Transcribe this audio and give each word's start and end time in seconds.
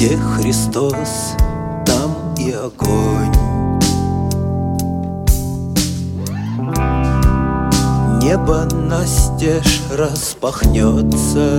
Где 0.00 0.16
Христос, 0.16 1.34
там 1.84 2.34
и 2.38 2.52
огонь. 2.52 3.34
Небо 8.22 8.66
настежь 8.72 9.82
распахнется 9.92 11.58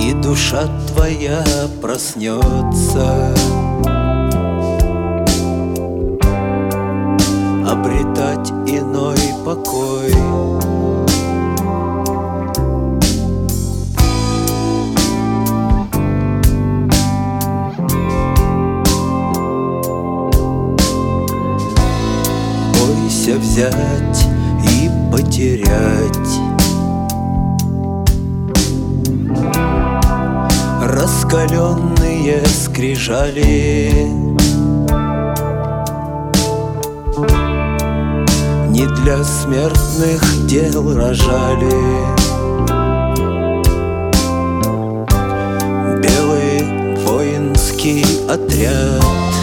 И 0.00 0.14
душа 0.22 0.62
твоя 0.86 1.44
проснется. 1.82 3.34
Обретать 7.70 8.50
иной 8.66 9.18
покой 9.44 10.17
взять 23.58 24.24
и 24.62 24.88
потерять. 25.10 26.14
Раскаленные 30.80 32.44
скрижали. 32.46 34.06
Не 38.68 38.86
для 39.02 39.24
смертных 39.24 40.46
дел 40.46 40.94
рожали. 40.94 41.74
Белый 46.00 46.96
воинский 47.04 48.04
отряд 48.28 49.37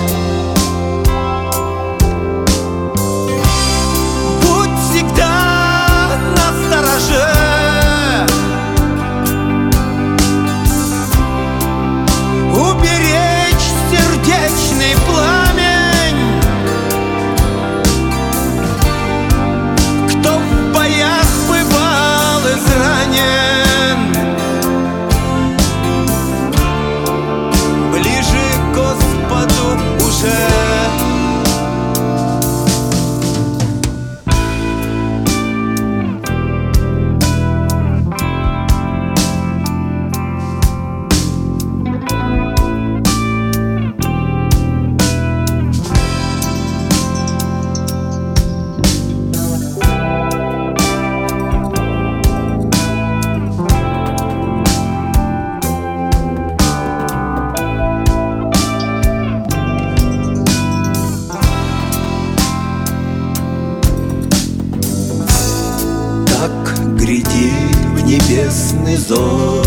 небесный 68.75 68.97
зов. 68.97 69.65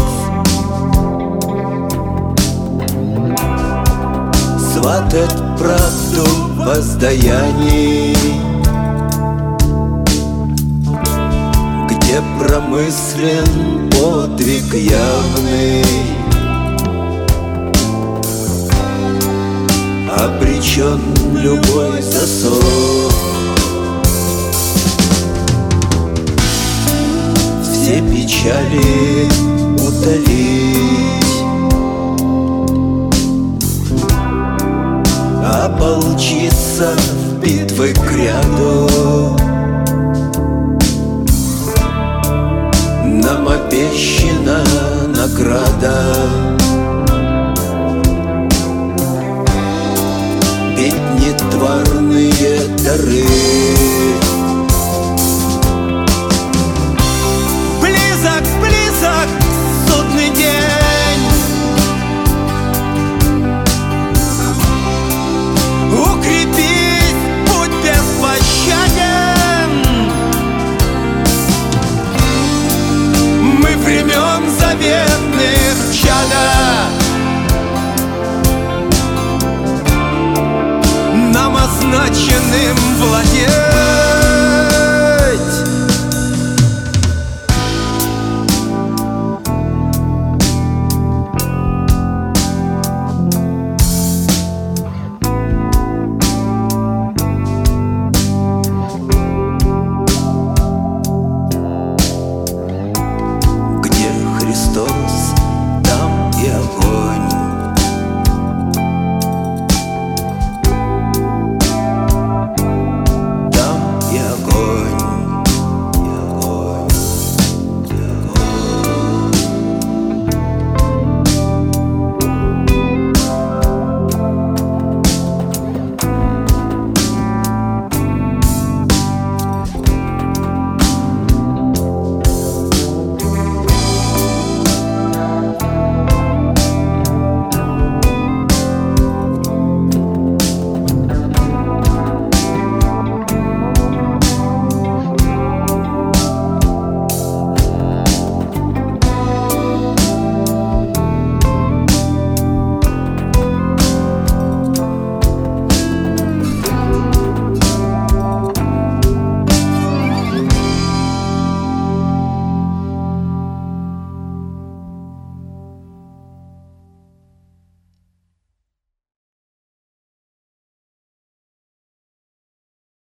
Сватать 4.73 5.37
правду 5.59 6.25
воздаянии. 6.57 8.15
Где 11.89 12.23
промыслен 12.39 13.91
подвиг 13.91 14.75
явный? 14.75 15.85
Обречен 20.17 21.01
любой 21.35 22.03
засов 22.03 23.38
все 27.99 28.11
печали 28.11 29.29
утолить. 29.75 31.19
Ополчиться 35.45 36.95
в 36.97 37.41
битвы 37.41 37.95
к 37.95 38.13
ряду 38.13 39.37
Нам 43.05 43.49
обещана 43.49 44.63
награда 45.09 46.15